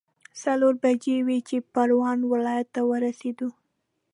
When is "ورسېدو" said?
2.89-3.49